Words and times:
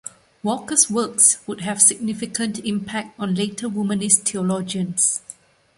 Walker's 0.41 0.89
works 0.89 1.37
would 1.45 1.61
have 1.61 1.79
significant 1.79 2.57
impact 2.65 3.13
on 3.19 3.35
later 3.35 3.69
womanist 3.69 4.27
theologians. 4.27 5.21